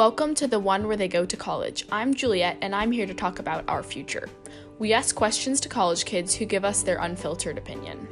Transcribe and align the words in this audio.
Welcome 0.00 0.34
to 0.36 0.48
the 0.48 0.58
one 0.58 0.86
where 0.86 0.96
they 0.96 1.08
go 1.08 1.26
to 1.26 1.36
college. 1.36 1.84
I'm 1.92 2.14
Juliet, 2.14 2.56
and 2.62 2.74
I'm 2.74 2.90
here 2.90 3.04
to 3.04 3.12
talk 3.12 3.38
about 3.38 3.68
our 3.68 3.82
future. 3.82 4.30
We 4.78 4.94
ask 4.94 5.14
questions 5.14 5.60
to 5.60 5.68
college 5.68 6.06
kids 6.06 6.34
who 6.34 6.46
give 6.46 6.64
us 6.64 6.82
their 6.82 6.96
unfiltered 7.00 7.58
opinion. 7.58 8.08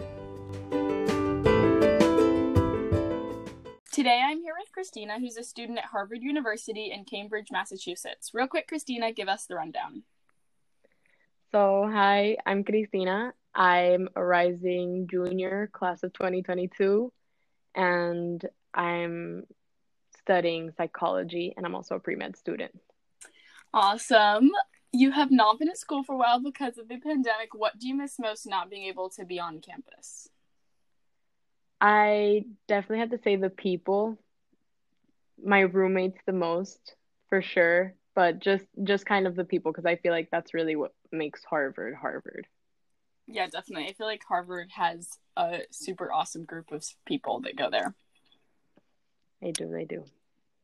Today 3.90 4.20
I'm 4.22 4.42
here 4.42 4.52
with 4.58 4.70
Christina, 4.70 5.18
who's 5.18 5.38
a 5.38 5.42
student 5.42 5.78
at 5.78 5.86
Harvard 5.86 6.22
University 6.22 6.92
in 6.92 7.06
Cambridge, 7.06 7.46
Massachusetts. 7.50 8.32
Real 8.34 8.48
quick, 8.48 8.68
Christina, 8.68 9.10
give 9.10 9.30
us 9.30 9.46
the 9.46 9.54
rundown. 9.54 10.02
So, 11.52 11.88
hi, 11.90 12.36
I'm 12.44 12.64
Christina. 12.64 13.32
I'm 13.54 14.10
a 14.14 14.22
rising 14.22 15.08
junior, 15.10 15.70
class 15.72 16.02
of 16.02 16.12
2022, 16.12 17.10
and 17.74 18.44
I'm 18.74 19.44
studying 20.28 20.70
psychology, 20.76 21.54
and 21.56 21.64
I'm 21.64 21.74
also 21.74 21.94
a 21.94 22.00
pre 22.00 22.14
med 22.14 22.36
student. 22.36 22.78
Awesome. 23.72 24.50
You 24.92 25.10
have 25.10 25.30
not 25.30 25.58
been 25.58 25.70
at 25.70 25.78
school 25.78 26.02
for 26.04 26.14
a 26.14 26.18
while 26.18 26.40
because 26.40 26.76
of 26.76 26.88
the 26.88 26.98
pandemic. 26.98 27.54
What 27.54 27.78
do 27.78 27.88
you 27.88 27.94
miss 27.94 28.18
most 28.18 28.46
not 28.46 28.68
being 28.68 28.84
able 28.84 29.08
to 29.10 29.24
be 29.24 29.40
on 29.40 29.60
campus? 29.60 30.28
I 31.80 32.44
definitely 32.66 32.98
have 32.98 33.10
to 33.10 33.22
say 33.22 33.36
the 33.36 33.50
people, 33.50 34.18
my 35.42 35.60
roommates 35.60 36.18
the 36.26 36.32
most, 36.32 36.94
for 37.30 37.40
sure, 37.40 37.94
but 38.14 38.38
just 38.38 38.66
just 38.84 39.06
kind 39.06 39.26
of 39.26 39.34
the 39.34 39.44
people 39.44 39.72
because 39.72 39.86
I 39.86 39.96
feel 39.96 40.12
like 40.12 40.28
that's 40.30 40.52
really 40.52 40.76
what 40.76 40.92
makes 41.10 41.42
Harvard 41.44 41.94
Harvard. 41.94 42.46
Yeah, 43.26 43.46
definitely. 43.46 43.88
I 43.88 43.92
feel 43.94 44.06
like 44.06 44.22
Harvard 44.28 44.70
has 44.74 45.08
a 45.36 45.60
super 45.70 46.12
awesome 46.12 46.44
group 46.44 46.72
of 46.72 46.84
people 47.06 47.40
that 47.42 47.56
go 47.56 47.70
there. 47.70 47.94
They 49.40 49.52
do, 49.52 49.68
they 49.68 49.84
do. 49.84 50.04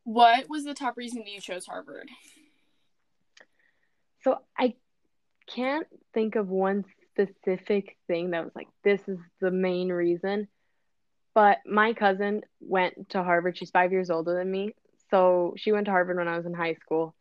What 0.04 0.48
was 0.48 0.64
the 0.64 0.74
top 0.74 0.96
reason 0.96 1.24
you 1.26 1.40
chose 1.40 1.66
Harvard? 1.66 2.08
So 4.22 4.38
I 4.58 4.74
can't 5.46 5.86
think 6.12 6.36
of 6.36 6.48
one 6.48 6.84
specific 7.10 7.96
thing 8.06 8.30
that 8.30 8.44
was 8.44 8.54
like, 8.54 8.68
this 8.82 9.00
is 9.06 9.18
the 9.40 9.50
main 9.50 9.90
reason. 9.90 10.48
But 11.34 11.58
my 11.66 11.94
cousin 11.94 12.42
went 12.60 13.10
to 13.10 13.22
Harvard. 13.22 13.58
She's 13.58 13.70
five 13.70 13.92
years 13.92 14.10
older 14.10 14.34
than 14.34 14.50
me. 14.50 14.74
So 15.10 15.54
she 15.56 15.72
went 15.72 15.86
to 15.86 15.90
Harvard 15.90 16.16
when 16.16 16.28
I 16.28 16.36
was 16.36 16.46
in 16.46 16.54
high 16.54 16.74
school. 16.74 17.14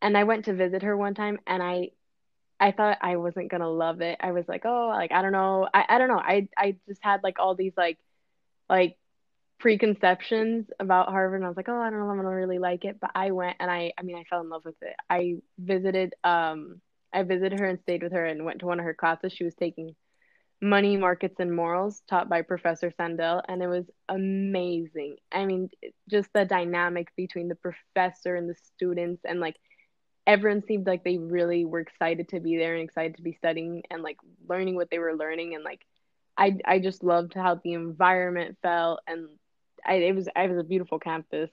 And 0.00 0.16
I 0.16 0.24
went 0.24 0.46
to 0.46 0.54
visit 0.54 0.82
her 0.82 0.96
one 0.96 1.14
time 1.14 1.38
and 1.46 1.62
I 1.62 1.90
I 2.58 2.70
thought 2.70 2.98
I 3.00 3.16
wasn't 3.16 3.50
gonna 3.50 3.68
love 3.68 4.00
it. 4.00 4.18
I 4.20 4.32
was 4.32 4.46
like, 4.46 4.64
oh, 4.64 4.88
like 4.88 5.12
I 5.12 5.22
don't 5.22 5.32
know. 5.32 5.68
I, 5.72 5.84
I 5.88 5.98
don't 5.98 6.08
know. 6.08 6.18
I 6.18 6.48
I 6.56 6.76
just 6.88 7.00
had 7.02 7.22
like 7.22 7.38
all 7.38 7.54
these 7.54 7.72
like 7.76 7.98
like 8.68 8.96
preconceptions 9.62 10.66
about 10.80 11.08
Harvard 11.10 11.36
and 11.40 11.46
I 11.46 11.48
was 11.48 11.56
like, 11.56 11.68
oh, 11.70 11.80
I 11.80 11.90
don't 11.90 12.00
know 12.00 12.06
if 12.06 12.10
I'm 12.12 12.16
gonna 12.18 12.36
really 12.36 12.58
like 12.58 12.84
it. 12.84 12.98
But 13.00 13.12
I 13.14 13.30
went 13.32 13.56
and 13.60 13.70
I 13.70 13.92
I 13.98 14.02
mean 14.02 14.16
I 14.16 14.24
fell 14.24 14.42
in 14.42 14.50
love 14.50 14.64
with 14.66 14.82
it. 14.82 14.96
I 15.10 15.36
visited 15.58 16.14
um 16.24 16.80
I 17.14 17.22
visited 17.24 17.60
her 17.60 17.66
and 17.66 17.80
stayed 17.80 18.02
with 18.02 18.12
her 18.12 18.26
and 18.26 18.44
went 18.44 18.60
to 18.60 18.66
one 18.66 18.80
of 18.80 18.84
her 18.84 18.94
classes. 18.94 19.32
She 19.32 19.44
was 19.44 19.54
taking 19.54 19.94
money 20.62 20.96
markets 20.96 21.36
and 21.40 21.54
morals 21.54 22.02
taught 22.08 22.28
by 22.28 22.42
Professor 22.42 22.92
Sandel 22.96 23.42
and 23.48 23.62
it 23.62 23.68
was 23.68 23.86
amazing. 24.08 25.16
I 25.32 25.44
mean 25.46 25.70
just 26.10 26.32
the 26.34 26.44
dynamic 26.44 27.08
between 27.16 27.48
the 27.48 27.56
professor 27.56 28.36
and 28.36 28.48
the 28.50 28.54
students 28.54 29.22
and 29.24 29.40
like 29.40 29.56
everyone 30.26 30.62
seemed 30.66 30.86
like 30.86 31.04
they 31.04 31.18
really 31.18 31.64
were 31.64 31.80
excited 31.80 32.28
to 32.28 32.40
be 32.40 32.56
there 32.56 32.74
and 32.74 32.84
excited 32.84 33.16
to 33.16 33.22
be 33.22 33.32
studying 33.34 33.82
and 33.90 34.02
like 34.02 34.18
learning 34.48 34.76
what 34.76 34.90
they 34.90 34.98
were 34.98 35.14
learning 35.16 35.54
and 35.54 35.64
like 35.64 35.80
I 36.36 36.56
I 36.64 36.78
just 36.78 37.04
loved 37.04 37.34
how 37.34 37.56
the 37.62 37.72
environment 37.74 38.56
felt 38.62 39.00
and 39.06 39.28
I, 39.84 39.94
it 39.94 40.14
was 40.14 40.28
it 40.34 40.50
was 40.50 40.58
a 40.58 40.64
beautiful 40.64 40.98
campus. 40.98 41.50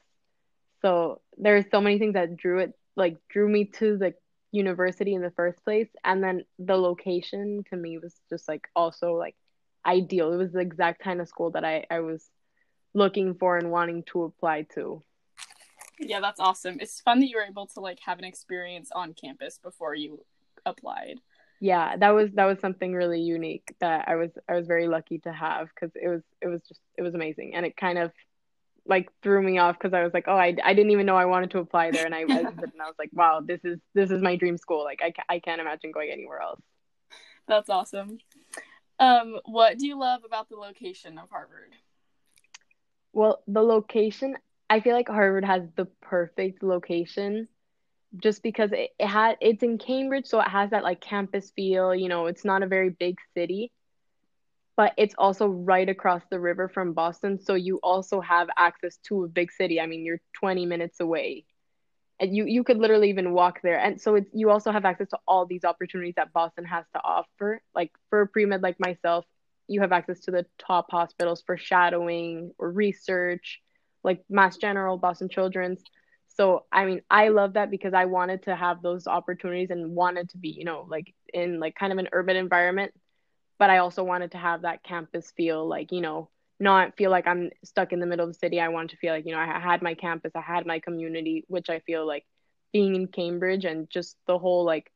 So 0.82 1.22
there's 1.38 1.66
so 1.72 1.82
many 1.82 2.00
things 2.00 2.14
that 2.14 2.38
drew 2.38 2.60
it 2.60 2.74
like 2.96 3.18
drew 3.30 3.50
me 3.50 3.66
to 3.66 3.98
the 3.98 4.14
university 4.52 5.14
in 5.14 5.22
the 5.22 5.32
first 5.32 5.64
place 5.64 5.90
and 6.04 6.24
then 6.24 6.44
the 6.58 6.76
location 6.76 7.64
to 7.70 7.76
me 7.76 8.00
was 8.00 8.16
just 8.30 8.48
like 8.48 8.68
also 8.76 9.14
like 9.14 9.36
ideal. 9.86 10.34
It 10.34 10.38
was 10.38 10.52
the 10.52 10.60
exact 10.60 11.02
kind 11.02 11.22
of 11.22 11.28
school 11.28 11.52
that 11.52 11.66
I 11.66 11.86
I 11.90 12.00
was 12.00 12.30
looking 12.94 13.36
for 13.36 13.58
and 13.58 13.72
wanting 13.72 14.04
to 14.12 14.24
apply 14.24 14.64
to. 14.76 15.04
Yeah, 16.00 16.22
that's 16.22 16.40
awesome. 16.40 16.78
It's 16.80 17.02
fun 17.02 17.20
that 17.20 17.28
you 17.28 17.38
were 17.38 17.44
able 17.44 17.68
to 17.68 17.80
like 17.80 18.00
have 18.06 18.20
an 18.20 18.26
experience 18.26 18.90
on 18.94 19.14
campus 19.14 19.60
before 19.62 19.96
you 19.96 20.26
applied. 20.66 21.20
Yeah, 21.60 21.98
that 21.98 22.12
was 22.12 22.30
that 22.36 22.46
was 22.46 22.60
something 22.60 22.94
really 22.94 23.22
unique 23.22 23.76
that 23.80 24.08
I 24.08 24.16
was 24.16 24.32
I 24.48 24.56
was 24.56 24.66
very 24.66 24.88
lucky 24.88 25.20
to 25.20 25.34
have 25.34 25.68
because 25.70 25.92
it 25.96 26.08
was 26.08 26.22
it 26.42 26.48
was 26.48 26.62
just 26.68 26.80
it 26.98 27.02
was 27.02 27.16
amazing 27.16 27.54
and 27.54 27.66
it 27.66 27.76
kind 27.76 27.98
of 27.98 28.12
like 28.86 29.10
threw 29.22 29.42
me 29.42 29.60
off 29.60 29.78
because 29.78 29.94
I 29.94 30.04
was 30.04 30.14
like, 30.14 30.26
oh, 30.28 30.36
I, 30.36 30.56
I 30.64 30.74
didn't 30.74 30.92
even 30.92 31.06
know 31.06 31.16
I 31.16 31.26
wanted 31.26 31.52
to 31.52 31.60
apply 31.60 31.92
there, 31.92 32.06
and 32.06 32.16
I, 32.16 32.20
and 32.22 32.32
I 32.32 32.86
was 32.86 32.96
like, 32.98 33.12
wow, 33.14 33.42
this 33.46 33.64
is 33.64 33.80
this 33.94 34.10
is 34.10 34.22
my 34.22 34.36
dream 34.36 34.58
school. 34.58 34.84
Like 34.84 35.02
I 35.02 35.14
I 35.28 35.40
can't 35.40 35.62
imagine 35.62 35.92
going 35.92 36.10
anywhere 36.12 36.42
else. 36.42 36.62
That's 37.48 37.70
awesome. 37.70 38.18
Um, 39.00 39.40
what 39.46 39.78
do 39.78 39.88
you 39.88 39.98
love 39.98 40.22
about 40.26 40.50
the 40.50 40.58
location 40.58 41.18
of 41.18 41.30
Harvard? 41.30 41.74
Well, 43.14 43.42
the 43.48 43.62
location, 43.62 44.38
I 44.70 44.82
feel 44.82 44.94
like 44.94 45.08
Harvard 45.08 45.46
has 45.46 45.64
the 45.76 45.86
perfect 46.02 46.62
location 46.62 47.48
just 48.18 48.42
because 48.42 48.72
it, 48.72 48.92
it 49.00 49.08
had 49.08 49.38
it's 49.42 49.64
in 49.64 49.78
Cambridge, 49.78 50.26
so 50.26 50.40
it 50.40 50.48
has 50.48 50.72
that 50.72 50.84
like 50.84 51.02
campus 51.02 51.52
feel, 51.56 51.94
you 51.94 52.10
know, 52.10 52.26
it's 52.26 52.46
not 52.46 52.64
a 52.64 52.68
very 52.68 52.90
big 52.90 53.18
city, 53.34 53.72
but 54.76 54.94
it's 54.98 55.16
also 55.18 55.48
right 55.48 55.88
across 55.88 56.24
the 56.30 56.40
river 56.40 56.70
from 56.70 56.94
Boston, 56.94 57.40
so 57.40 57.54
you 57.54 57.80
also 57.84 58.22
have 58.22 58.50
access 58.58 58.98
to 59.08 59.24
a 59.26 59.28
big 59.28 59.52
city. 59.52 59.80
I 59.80 59.86
mean, 59.86 60.06
you're 60.06 60.22
20 60.40 60.66
minutes 60.66 61.00
away. 61.00 61.46
And 62.22 62.36
you 62.36 62.46
you 62.46 62.66
could 62.66 62.78
literally 62.78 63.10
even 63.10 63.32
walk 63.32 63.62
there. 63.64 63.80
And 63.80 64.02
so 64.02 64.16
it's 64.16 64.30
you 64.34 64.50
also 64.50 64.72
have 64.72 64.84
access 64.84 65.08
to 65.10 65.20
all 65.26 65.46
these 65.46 65.64
opportunities 65.64 66.16
that 66.18 66.34
Boston 66.34 66.66
has 66.66 66.84
to 66.94 67.02
offer. 67.02 67.62
Like 67.74 67.92
for 68.10 68.22
a 68.22 68.28
pre-med 68.28 68.62
like 68.62 68.78
myself, 68.78 69.26
you 69.68 69.80
have 69.80 69.94
access 69.94 70.20
to 70.22 70.32
the 70.32 70.46
top 70.58 70.92
hospitals 70.92 71.42
for 71.46 71.58
shadowing 71.58 72.52
or 72.58 72.70
research, 72.72 73.62
like 74.04 74.22
Mass 74.30 74.58
General, 74.58 74.98
Boston 74.98 75.30
Children's 75.30 75.82
so 76.40 76.66
i 76.72 76.86
mean 76.86 77.02
i 77.12 77.28
love 77.28 77.54
that 77.54 77.70
because 77.70 77.94
i 77.94 78.06
wanted 78.06 78.44
to 78.44 78.56
have 78.56 78.82
those 78.82 79.08
opportunities 79.08 79.72
and 79.72 79.94
wanted 79.94 80.30
to 80.30 80.38
be 80.38 80.50
you 80.50 80.64
know 80.64 80.86
like 80.90 81.14
in 81.34 81.60
like 81.60 81.76
kind 81.76 81.92
of 81.92 82.00
an 82.00 82.08
urban 82.14 82.38
environment. 82.38 82.94
But 83.58 83.70
i 83.70 83.80
also 83.80 84.04
wanted 84.04 84.32
to 84.32 84.38
have 84.38 84.62
that 84.62 84.84
campus 84.84 85.32
feel 85.36 85.68
like 85.68 85.92
you 85.92 86.00
know 86.00 86.30
not 86.62 86.96
feel 86.96 87.12
like 87.12 87.28
i'm 87.28 87.50
stuck 87.66 87.92
in 87.92 88.00
the 88.00 88.06
middle 88.06 88.26
of 88.26 88.34
the 88.34 88.40
city. 88.40 88.60
I 88.62 88.70
wanted 88.70 88.92
to 88.92 88.98
feel 88.98 89.14
like 89.14 89.26
you 89.26 89.34
know 89.34 89.40
i 89.40 89.60
had 89.60 89.82
my 89.82 89.96
campus 89.96 90.32
i 90.36 90.42
had 90.42 90.66
my 90.66 90.80
community 90.80 91.44
which 91.50 91.70
i 91.70 91.80
feel 91.80 92.08
like 92.08 92.26
being 92.72 92.96
in 92.96 93.08
cambridge 93.08 93.66
and 93.66 93.90
just 93.90 94.16
the 94.28 94.38
whole 94.38 94.64
like 94.64 94.92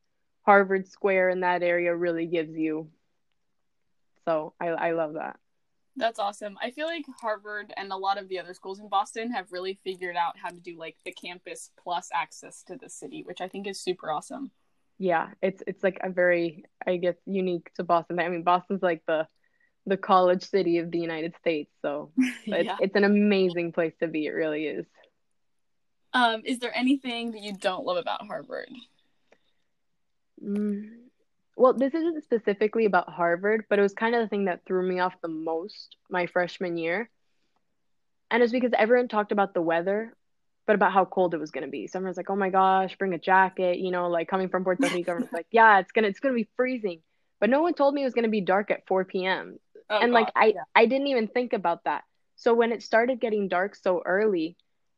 harvard 0.46 0.88
square 0.88 1.28
in 1.28 1.40
that 1.40 1.62
area 1.62 1.94
really 1.94 2.26
gives 2.26 2.56
you. 2.56 2.88
So 4.26 4.54
i, 4.60 4.68
I 4.68 4.92
love 4.92 5.14
that 5.14 5.38
that's 5.96 6.18
awesome. 6.18 6.58
I 6.60 6.70
feel 6.70 6.86
like 6.86 7.04
Harvard 7.20 7.72
and 7.76 7.92
a 7.92 7.96
lot 7.96 8.18
of 8.18 8.28
the 8.28 8.38
other 8.38 8.54
schools 8.54 8.80
in 8.80 8.88
Boston 8.88 9.30
have 9.30 9.52
really 9.52 9.78
figured 9.84 10.16
out 10.16 10.36
how 10.36 10.48
to 10.48 10.56
do 10.56 10.76
like 10.76 10.96
the 11.04 11.12
campus 11.12 11.70
plus 11.82 12.08
access 12.12 12.62
to 12.64 12.76
the 12.76 12.88
city, 12.88 13.22
which 13.24 13.40
I 13.40 13.48
think 13.48 13.66
is 13.66 13.80
super 13.80 14.10
awesome. 14.10 14.50
Yeah, 14.98 15.30
it's 15.42 15.62
it's 15.66 15.82
like 15.82 15.98
a 16.02 16.10
very 16.10 16.64
I 16.86 16.96
guess 16.96 17.16
unique 17.26 17.70
to 17.74 17.84
Boston. 17.84 18.18
I 18.18 18.28
mean, 18.28 18.42
Boston's 18.42 18.82
like 18.82 19.02
the 19.06 19.26
the 19.86 19.96
college 19.96 20.48
city 20.48 20.78
of 20.78 20.90
the 20.90 20.98
United 20.98 21.34
States, 21.40 21.70
so 21.82 22.10
it's 22.46 22.66
yeah. 22.66 22.76
it's 22.80 22.96
an 22.96 23.04
amazing 23.04 23.72
place 23.72 23.92
to 24.00 24.08
be. 24.08 24.26
It 24.26 24.30
really 24.30 24.66
is. 24.66 24.86
Um, 26.12 26.42
is 26.44 26.60
there 26.60 26.76
anything 26.76 27.32
that 27.32 27.42
you 27.42 27.52
don't 27.52 27.84
love 27.84 27.96
about 27.96 28.26
Harvard? 28.26 28.70
Mm, 30.42 31.03
well, 31.56 31.72
this 31.72 31.94
isn't 31.94 32.24
specifically 32.24 32.84
about 32.84 33.08
Harvard, 33.08 33.64
but 33.68 33.78
it 33.78 33.82
was 33.82 33.94
kind 33.94 34.14
of 34.14 34.20
the 34.22 34.28
thing 34.28 34.46
that 34.46 34.64
threw 34.66 34.86
me 34.86 35.00
off 35.00 35.14
the 35.22 35.28
most 35.28 35.96
my 36.10 36.26
freshman 36.26 36.76
year. 36.76 37.10
And 38.30 38.42
it's 38.42 38.52
because 38.52 38.72
everyone 38.76 39.08
talked 39.08 39.32
about 39.32 39.54
the 39.54 39.62
weather, 39.62 40.14
but 40.66 40.74
about 40.74 40.92
how 40.92 41.04
cold 41.04 41.34
it 41.34 41.38
was 41.40 41.52
going 41.52 41.64
to 41.64 41.70
be. 41.70 41.86
Someone's 41.86 42.16
like, 42.16 42.30
"Oh 42.30 42.36
my 42.36 42.50
gosh, 42.50 42.96
bring 42.98 43.14
a 43.14 43.18
jacket," 43.18 43.78
you 43.78 43.90
know, 43.90 44.08
like 44.08 44.28
coming 44.28 44.48
from 44.48 44.64
Puerto 44.64 44.88
Rico, 44.88 45.12
everyone's 45.12 45.32
like, 45.32 45.46
"Yeah, 45.50 45.78
it's 45.78 45.92
gonna 45.92 46.08
it's 46.08 46.20
gonna 46.20 46.34
be 46.34 46.48
freezing," 46.56 47.00
but 47.40 47.50
no 47.50 47.62
one 47.62 47.74
told 47.74 47.94
me 47.94 48.02
it 48.02 48.06
was 48.06 48.14
going 48.14 48.24
to 48.24 48.30
be 48.30 48.40
dark 48.40 48.70
at 48.70 48.86
4 48.86 49.04
p.m. 49.04 49.58
Oh, 49.90 50.00
and 50.00 50.10
God. 50.10 50.18
like 50.18 50.28
I. 50.34 50.54
I 50.74 50.86
didn't 50.86 51.08
even 51.08 51.28
think 51.28 51.52
about 51.52 51.84
that. 51.84 52.02
So 52.36 52.54
when 52.54 52.72
it 52.72 52.82
started 52.82 53.20
getting 53.20 53.48
dark 53.48 53.76
so 53.76 54.02
early, 54.04 54.56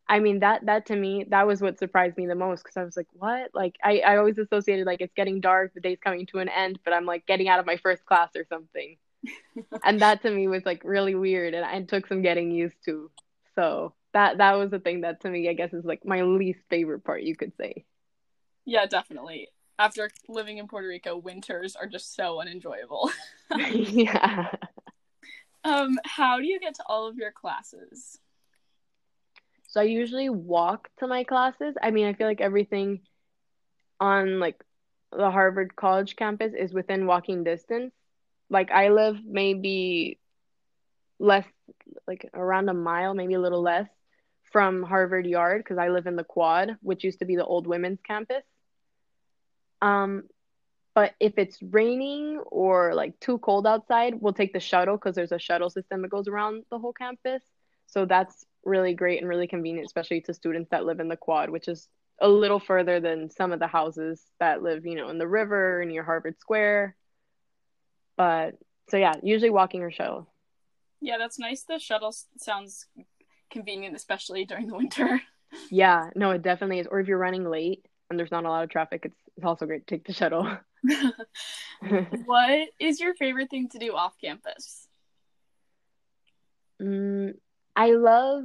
I 0.09 0.21
mean 0.21 0.41
that 0.41 0.67
that 0.67 0.87
to 0.87 0.97
me 0.97 1.25
that 1.31 1.47
was 1.47 1.61
what 1.61 1.79
surprised 1.79 2.17
me 2.17 2.27
the 2.27 2.35
most 2.35 2.63
because 2.63 2.77
I 2.77 2.85
was 2.85 2.97
like, 2.97 3.09
what? 3.13 3.51
Like 3.55 3.77
I 3.83 4.01
I 4.01 4.17
always 4.19 4.39
associated 4.39 4.87
like 4.87 5.01
it's 5.01 5.15
getting 5.15 5.41
dark, 5.41 5.75
the 5.75 5.81
day's 5.81 5.99
coming 6.03 6.27
to 6.27 6.39
an 6.39 6.49
end, 6.49 6.79
but 6.85 6.93
I'm 6.93 7.07
like 7.07 7.27
getting 7.27 7.49
out 7.49 7.59
of 7.59 7.67
my 7.67 7.77
first 7.77 8.05
class 8.05 8.31
or 8.37 8.45
something, 8.49 8.97
and 9.85 10.01
that 10.01 10.23
to 10.23 10.31
me 10.31 10.49
was 10.49 10.65
like 10.65 10.83
really 10.85 11.15
weird, 11.15 11.55
and 11.55 11.65
I 11.65 11.83
took 11.83 12.07
some 12.07 12.23
getting 12.23 12.51
used 12.51 12.77
to. 12.85 13.11
So 13.57 13.95
that 14.13 14.39
that 14.39 14.53
was 14.53 14.71
the 14.71 14.79
thing 14.79 15.01
that 15.01 15.23
to 15.23 15.31
me 15.31 15.49
I 15.49 15.55
guess 15.55 15.73
is 15.73 15.85
like 15.85 16.05
my 16.05 16.23
least 16.23 16.61
favorite 16.71 17.05
part, 17.05 17.23
you 17.23 17.37
could 17.37 17.53
say. 17.57 17.85
Yeah, 18.65 18.87
definitely. 18.87 19.49
After 19.79 20.11
living 20.29 20.59
in 20.59 20.69
Puerto 20.69 20.89
Rico, 20.89 21.17
winters 21.17 21.77
are 21.77 21.87
just 21.87 22.15
so 22.15 22.41
unenjoyable. 22.41 23.11
yeah. 23.57 24.51
Um, 25.65 25.99
how 26.05 26.39
do 26.39 26.47
you 26.47 26.61
get 26.61 26.77
to 26.77 26.85
all 26.87 27.09
of 27.09 27.17
your 27.17 27.33
classes? 27.33 28.21
So 29.77 29.83
I 29.83 29.85
usually 29.85 30.31
walk 30.31 30.89
to 31.01 31.07
my 31.07 31.23
classes. 31.23 31.75
I 31.83 31.91
mean, 31.91 32.07
I 32.07 32.15
feel 32.15 32.27
like 32.27 32.41
everything 32.41 33.01
on 34.01 34.41
like 34.41 34.65
the 35.13 35.31
Harvard 35.31 35.77
College 35.77 36.17
campus 36.17 36.55
is 36.59 36.73
within 36.73 37.07
walking 37.07 37.45
distance. 37.45 37.93
Like 38.49 38.71
I 38.71 38.89
live 38.89 39.19
maybe 39.23 40.19
less 41.19 41.45
like 42.07 42.27
around 42.33 42.71
a 42.71 42.75
mile, 42.75 43.13
maybe 43.13 43.35
a 43.35 43.39
little 43.39 43.61
less 43.61 43.87
from 44.51 44.83
Harvard 44.83 45.27
Yard 45.27 45.63
because 45.63 45.77
I 45.77 45.89
live 45.89 46.07
in 46.07 46.17
the 46.17 46.25
Quad, 46.25 46.79
which 46.81 47.05
used 47.05 47.19
to 47.19 47.27
be 47.27 47.37
the 47.37 47.45
old 47.45 47.67
women's 47.67 48.01
campus. 48.01 48.45
Um, 49.83 50.23
but 50.95 51.13
if 51.21 51.35
it's 51.37 51.63
raining 51.63 52.39
or 52.47 52.95
like 52.95 53.21
too 53.21 53.37
cold 53.41 53.67
outside, 53.67 54.15
we'll 54.23 54.33
take 54.33 54.55
the 54.55 54.59
shuttle 54.61 54.97
because 54.97 55.17
there's 55.17 55.33
a 55.33 55.39
shuttle 55.39 55.69
system 55.69 56.01
that 56.01 56.09
goes 56.09 56.29
around 56.29 56.65
the 56.71 56.79
whole 56.79 56.95
campus. 56.95 57.43
So 57.87 58.05
that's 58.05 58.45
really 58.65 58.95
great 58.95 59.21
and 59.21 59.29
really 59.29 59.47
convenient, 59.47 59.87
especially 59.87 60.21
to 60.23 60.35
students 60.35 60.71
that 60.71 60.85
live 60.85 61.01
in 61.01 61.09
the 61.09 61.17
Quad, 61.17 61.51
which 61.51 61.69
is 61.69 61.89
a 62.21 62.29
little 62.29 62.61
further 62.61 63.01
than 63.01 63.31
some 63.31 63.53
of 63.53 63.61
the 63.61 63.67
houses 63.67 64.23
that 64.41 64.63
live, 64.63 64.85
you 64.87 64.97
know, 64.97 65.09
in 65.09 65.19
the 65.19 65.29
river 65.29 65.81
and 65.81 65.91
near 65.91 66.03
Harvard 66.03 66.39
Square. 66.41 66.97
But 68.17 68.55
so 68.89 68.97
yeah, 68.97 69.15
usually 69.23 69.51
walking 69.51 69.83
or 69.83 69.91
shuttle. 69.91 70.33
Yeah, 71.01 71.19
that's 71.19 71.39
nice. 71.39 71.63
The 71.63 71.79
shuttle 71.79 72.15
sounds 72.39 72.87
convenient, 73.51 73.95
especially 73.95 74.45
during 74.45 74.67
the 74.67 74.77
winter. 74.77 75.23
Yeah, 75.71 76.11
no, 76.17 76.33
it 76.33 76.43
definitely 76.43 76.81
is. 76.81 76.89
Or 76.91 76.99
if 76.99 77.07
you're 77.07 77.17
running 77.17 77.49
late 77.49 77.87
and 78.11 78.19
there's 78.19 78.33
not 78.33 78.45
a 78.45 78.49
lot 78.49 78.65
of 78.65 78.69
traffic, 78.69 79.03
it's 79.05 79.17
it's 79.37 79.47
also 79.47 79.65
great 79.65 79.87
to 79.87 79.95
take 79.95 80.05
the 80.05 80.13
shuttle. 80.13 80.59
what 82.25 82.69
is 82.81 83.01
your 83.01 83.15
favorite 83.15 83.49
thing 83.49 83.69
to 83.71 83.79
do 83.79 83.95
off 83.95 84.15
campus? 84.21 84.89
Mm, 86.83 87.35
I 87.77 87.93
love 87.93 88.45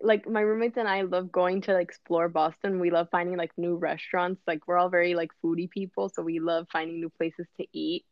like 0.00 0.28
my 0.28 0.40
roommates 0.40 0.76
and 0.76 0.88
I 0.88 1.02
love 1.02 1.32
going 1.32 1.62
to 1.62 1.72
like, 1.72 1.88
explore 1.88 2.28
Boston. 2.28 2.80
We 2.80 2.90
love 2.90 3.08
finding 3.10 3.36
like 3.36 3.52
new 3.56 3.76
restaurants. 3.76 4.42
Like 4.46 4.66
we're 4.66 4.76
all 4.76 4.90
very 4.90 5.14
like 5.14 5.30
foodie 5.42 5.70
people, 5.70 6.10
so 6.10 6.22
we 6.22 6.40
love 6.40 6.66
finding 6.70 7.00
new 7.00 7.08
places 7.08 7.46
to 7.58 7.66
eat. 7.72 8.04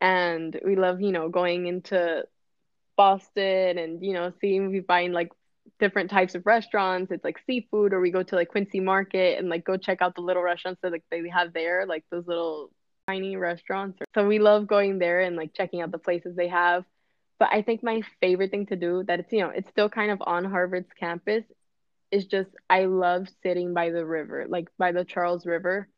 And 0.00 0.58
we 0.64 0.76
love, 0.76 1.00
you 1.00 1.12
know, 1.12 1.28
going 1.28 1.66
into 1.66 2.24
Boston 2.96 3.78
and 3.78 4.04
you 4.04 4.12
know 4.12 4.32
seeing 4.40 4.70
we 4.70 4.80
find 4.80 5.14
like 5.14 5.30
different 5.78 6.10
types 6.10 6.34
of 6.34 6.46
restaurants. 6.46 7.12
It's 7.12 7.24
like 7.24 7.38
seafood, 7.46 7.92
or 7.92 8.00
we 8.00 8.10
go 8.10 8.22
to 8.22 8.34
like 8.34 8.48
Quincy 8.48 8.80
Market 8.80 9.38
and 9.38 9.48
like 9.48 9.64
go 9.64 9.76
check 9.76 10.00
out 10.00 10.14
the 10.14 10.20
little 10.22 10.42
restaurants 10.42 10.80
that 10.82 10.92
like 10.92 11.04
they 11.10 11.28
have 11.28 11.52
there, 11.52 11.84
like 11.86 12.04
those 12.10 12.26
little 12.26 12.70
tiny 13.06 13.36
restaurants. 13.36 13.98
So 14.14 14.26
we 14.26 14.38
love 14.38 14.66
going 14.66 14.98
there 14.98 15.20
and 15.20 15.36
like 15.36 15.54
checking 15.54 15.80
out 15.80 15.90
the 15.90 15.98
places 15.98 16.36
they 16.36 16.48
have. 16.48 16.84
But 17.38 17.50
I 17.52 17.62
think 17.62 17.82
my 17.82 18.02
favorite 18.20 18.50
thing 18.50 18.66
to 18.66 18.76
do 18.76 19.04
that 19.04 19.20
it's 19.20 19.32
you 19.32 19.40
know 19.40 19.50
it's 19.50 19.70
still 19.70 19.88
kind 19.88 20.10
of 20.10 20.22
on 20.24 20.44
Harvard's 20.44 20.92
campus 20.98 21.44
is 22.10 22.26
just 22.26 22.50
I 22.68 22.86
love 22.86 23.26
sitting 23.42 23.74
by 23.74 23.90
the 23.90 24.04
river, 24.04 24.46
like 24.48 24.68
by 24.78 24.92
the 24.92 25.04
Charles 25.04 25.46
River, 25.46 25.88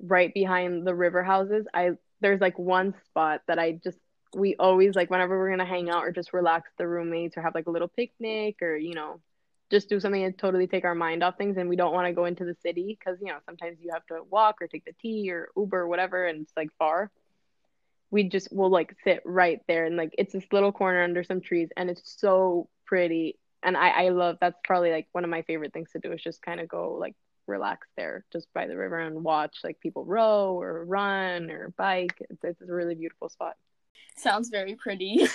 right 0.00 0.32
behind 0.32 0.86
the 0.86 0.94
river 0.94 1.22
houses. 1.22 1.66
I 1.72 1.92
there's 2.20 2.40
like 2.40 2.58
one 2.58 2.94
spot 3.06 3.42
that 3.48 3.58
I 3.58 3.72
just 3.82 3.98
we 4.34 4.56
always 4.56 4.94
like 4.94 5.10
whenever 5.10 5.38
we're 5.38 5.50
gonna 5.50 5.64
hang 5.64 5.90
out 5.90 6.04
or 6.04 6.12
just 6.12 6.32
relax 6.32 6.70
the 6.78 6.86
roommates 6.86 7.36
or 7.36 7.42
have 7.42 7.54
like 7.54 7.66
a 7.66 7.70
little 7.70 7.88
picnic 7.88 8.56
or 8.62 8.76
you 8.76 8.94
know 8.94 9.20
just 9.70 9.88
do 9.88 10.00
something 10.00 10.22
to 10.22 10.36
totally 10.36 10.66
take 10.66 10.84
our 10.84 10.94
mind 10.94 11.22
off 11.22 11.36
things 11.38 11.56
and 11.56 11.68
we 11.68 11.76
don't 11.76 11.94
want 11.94 12.06
to 12.06 12.12
go 12.12 12.24
into 12.24 12.44
the 12.44 12.56
city 12.62 12.96
because 12.98 13.18
you 13.20 13.28
know 13.28 13.38
sometimes 13.46 13.78
you 13.80 13.90
have 13.92 14.04
to 14.06 14.20
walk 14.30 14.56
or 14.60 14.66
take 14.66 14.84
the 14.84 14.94
T 15.00 15.30
or 15.30 15.48
Uber 15.56 15.80
or 15.80 15.88
whatever 15.88 16.26
and 16.26 16.42
it's 16.42 16.52
like 16.56 16.70
far 16.78 17.10
we 18.10 18.24
just 18.24 18.52
will 18.52 18.70
like 18.70 18.96
sit 19.04 19.22
right 19.24 19.60
there 19.68 19.86
and 19.86 19.96
like 19.96 20.14
it's 20.18 20.32
this 20.32 20.44
little 20.52 20.72
corner 20.72 21.02
under 21.02 21.22
some 21.22 21.40
trees 21.40 21.68
and 21.76 21.90
it's 21.90 22.02
so 22.20 22.68
pretty 22.86 23.38
and 23.62 23.76
I 23.76 23.88
I 23.88 24.08
love 24.08 24.38
that's 24.40 24.58
probably 24.64 24.90
like 24.90 25.08
one 25.12 25.24
of 25.24 25.30
my 25.30 25.42
favorite 25.42 25.72
things 25.72 25.90
to 25.92 25.98
do 25.98 26.12
is 26.12 26.22
just 26.22 26.42
kind 26.42 26.60
of 26.60 26.68
go 26.68 26.96
like 26.98 27.14
relax 27.46 27.88
there 27.96 28.24
just 28.32 28.46
by 28.54 28.66
the 28.66 28.76
river 28.76 28.98
and 28.98 29.24
watch 29.24 29.58
like 29.64 29.80
people 29.80 30.04
row 30.04 30.60
or 30.60 30.84
run 30.84 31.50
or 31.50 31.72
bike 31.76 32.14
it's, 32.30 32.44
it's 32.44 32.60
a 32.62 32.72
really 32.72 32.94
beautiful 32.94 33.28
spot 33.28 33.56
Sounds 34.20 34.50
very 34.50 34.74
pretty. 34.74 35.26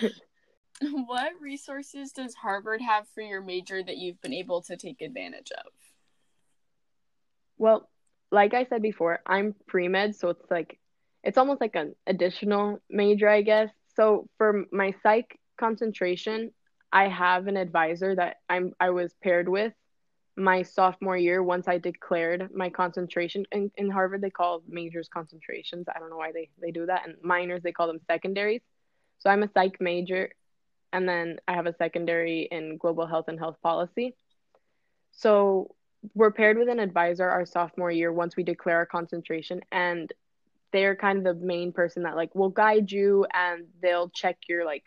what 0.80 1.32
resources 1.40 2.12
does 2.12 2.34
Harvard 2.34 2.80
have 2.80 3.06
for 3.14 3.20
your 3.20 3.42
major 3.42 3.82
that 3.82 3.98
you've 3.98 4.20
been 4.22 4.32
able 4.32 4.62
to 4.62 4.76
take 4.76 5.02
advantage 5.02 5.50
of? 5.52 5.70
Well, 7.58 7.88
like 8.30 8.54
I 8.54 8.64
said 8.64 8.80
before, 8.80 9.20
I'm 9.26 9.54
pre 9.66 9.88
med, 9.88 10.16
so 10.16 10.30
it's 10.30 10.50
like 10.50 10.78
it's 11.24 11.38
almost 11.38 11.60
like 11.60 11.74
an 11.74 11.94
additional 12.06 12.80
major, 12.90 13.28
I 13.28 13.42
guess. 13.42 13.70
So 13.96 14.28
for 14.38 14.66
my 14.70 14.94
psych 15.02 15.38
concentration, 15.58 16.52
I 16.92 17.08
have 17.08 17.48
an 17.48 17.56
advisor 17.56 18.14
that 18.14 18.36
I'm 18.48 18.72
I 18.78 18.90
was 18.90 19.14
paired 19.22 19.48
with 19.48 19.72
my 20.36 20.62
sophomore 20.62 21.16
year 21.16 21.42
once 21.42 21.68
I 21.68 21.78
declared 21.78 22.50
my 22.54 22.68
concentration 22.68 23.46
in, 23.52 23.70
in 23.76 23.88
Harvard 23.88 24.20
they 24.20 24.30
call 24.30 24.62
majors 24.68 25.08
concentrations. 25.08 25.86
I 25.94 25.98
don't 25.98 26.10
know 26.10 26.16
why 26.16 26.32
they, 26.32 26.50
they 26.60 26.72
do 26.72 26.86
that. 26.86 27.06
And 27.06 27.16
minors 27.22 27.62
they 27.62 27.72
call 27.72 27.86
them 27.86 28.00
secondaries. 28.06 28.62
So 29.18 29.30
I'm 29.30 29.42
a 29.42 29.50
psych 29.52 29.80
major 29.80 30.30
and 30.92 31.08
then 31.08 31.38
I 31.48 31.54
have 31.54 31.66
a 31.66 31.74
secondary 31.76 32.48
in 32.50 32.78
global 32.78 33.06
health 33.06 33.26
and 33.28 33.38
health 33.38 33.56
policy. 33.62 34.16
So 35.12 35.74
we're 36.14 36.32
paired 36.32 36.58
with 36.58 36.68
an 36.68 36.80
advisor 36.80 37.28
our 37.28 37.46
sophomore 37.46 37.90
year 37.90 38.12
once 38.12 38.36
we 38.36 38.42
declare 38.42 38.76
our 38.76 38.86
concentration 38.86 39.60
and 39.72 40.12
they're 40.74 40.96
kind 40.96 41.24
of 41.24 41.38
the 41.38 41.46
main 41.46 41.72
person 41.72 42.02
that 42.02 42.16
like 42.16 42.34
will 42.34 42.50
guide 42.50 42.90
you 42.90 43.24
and 43.32 43.66
they'll 43.80 44.10
check 44.10 44.36
your 44.48 44.64
like 44.64 44.82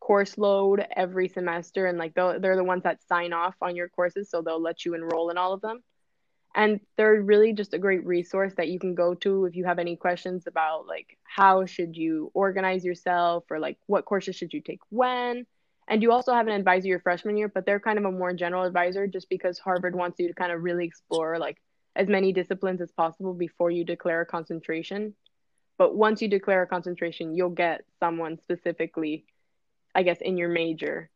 course 0.00 0.36
load 0.36 0.84
every 0.96 1.28
semester 1.28 1.86
and 1.86 1.98
like 1.98 2.14
they're 2.14 2.56
the 2.56 2.64
ones 2.64 2.82
that 2.82 3.00
sign 3.08 3.32
off 3.32 3.54
on 3.62 3.76
your 3.76 3.88
courses 3.88 4.28
so 4.28 4.42
they'll 4.42 4.60
let 4.60 4.84
you 4.84 4.94
enroll 4.94 5.30
in 5.30 5.38
all 5.38 5.52
of 5.52 5.60
them. 5.60 5.84
And 6.56 6.80
they're 6.96 7.22
really 7.22 7.52
just 7.52 7.74
a 7.74 7.78
great 7.78 8.04
resource 8.04 8.54
that 8.56 8.66
you 8.66 8.80
can 8.80 8.96
go 8.96 9.14
to 9.14 9.44
if 9.44 9.54
you 9.54 9.64
have 9.66 9.78
any 9.78 9.94
questions 9.94 10.48
about 10.48 10.88
like 10.88 11.16
how 11.22 11.64
should 11.64 11.96
you 11.96 12.32
organize 12.34 12.84
yourself 12.84 13.44
or 13.52 13.60
like 13.60 13.78
what 13.86 14.06
courses 14.06 14.34
should 14.34 14.52
you 14.52 14.60
take 14.60 14.80
when. 14.88 15.46
And 15.86 16.02
you 16.02 16.10
also 16.10 16.32
have 16.32 16.48
an 16.48 16.54
advisor 16.54 16.88
your 16.88 16.98
freshman 16.98 17.36
year 17.36 17.46
but 17.46 17.66
they're 17.66 17.78
kind 17.78 18.00
of 18.00 18.04
a 18.04 18.10
more 18.10 18.34
general 18.34 18.64
advisor 18.64 19.06
just 19.06 19.28
because 19.28 19.60
harvard 19.60 19.94
wants 19.94 20.18
you 20.18 20.26
to 20.26 20.34
kind 20.34 20.50
of 20.50 20.60
really 20.60 20.86
explore 20.86 21.38
like 21.38 21.58
as 21.96 22.08
many 22.08 22.32
disciplines 22.32 22.80
as 22.80 22.90
possible 22.92 23.34
before 23.34 23.70
you 23.70 23.84
declare 23.84 24.20
a 24.20 24.26
concentration 24.26 25.14
but 25.78 25.96
once 25.96 26.20
you 26.20 26.28
declare 26.28 26.62
a 26.62 26.66
concentration 26.66 27.34
you'll 27.34 27.50
get 27.50 27.82
someone 28.00 28.38
specifically 28.38 29.24
I 29.94 30.02
guess, 30.02 30.18
in 30.20 30.36
your 30.36 30.48
major. 30.48 31.10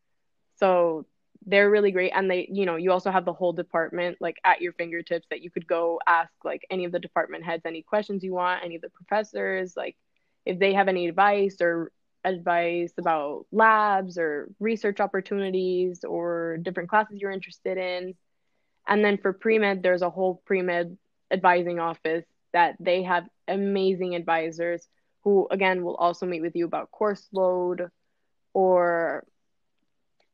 So 0.56 1.06
they're 1.46 1.70
really 1.70 1.90
great. 1.90 2.12
And 2.14 2.30
they, 2.30 2.48
you 2.50 2.64
know, 2.66 2.76
you 2.76 2.90
also 2.92 3.10
have 3.10 3.24
the 3.24 3.32
whole 3.32 3.52
department 3.52 4.18
like 4.20 4.38
at 4.44 4.60
your 4.62 4.72
fingertips 4.72 5.26
that 5.30 5.42
you 5.42 5.50
could 5.50 5.66
go 5.66 6.00
ask 6.06 6.32
like 6.44 6.66
any 6.70 6.84
of 6.84 6.92
the 6.92 6.98
department 6.98 7.44
heads 7.44 7.62
any 7.66 7.82
questions 7.82 8.24
you 8.24 8.32
want, 8.32 8.64
any 8.64 8.76
of 8.76 8.82
the 8.82 8.90
professors, 8.90 9.76
like 9.76 9.96
if 10.46 10.58
they 10.58 10.72
have 10.74 10.88
any 10.88 11.08
advice 11.08 11.56
or 11.60 11.92
advice 12.24 12.92
about 12.96 13.46
labs 13.52 14.16
or 14.16 14.48
research 14.58 15.00
opportunities 15.00 16.04
or 16.04 16.56
different 16.62 16.88
classes 16.88 17.18
you're 17.20 17.30
interested 17.30 17.76
in. 17.76 18.14
And 18.86 19.04
then 19.04 19.18
for 19.18 19.32
pre 19.32 19.58
med, 19.58 19.82
there's 19.82 20.02
a 20.02 20.10
whole 20.10 20.42
pre 20.44 20.62
med 20.62 20.96
advising 21.30 21.80
office 21.80 22.24
that 22.52 22.76
they 22.78 23.02
have 23.02 23.28
amazing 23.48 24.14
advisors 24.14 24.86
who, 25.22 25.48
again, 25.50 25.82
will 25.82 25.96
also 25.96 26.26
meet 26.26 26.42
with 26.42 26.54
you 26.54 26.66
about 26.66 26.90
course 26.90 27.26
load, 27.32 27.88
or 28.52 29.24